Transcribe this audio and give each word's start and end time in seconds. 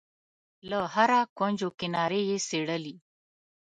له 0.69 0.79
هره 0.93 1.19
کونج 1.37 1.59
و 1.67 1.69
کناره 1.79 2.19
یې 2.29 2.37
څېړلې. 2.47 2.95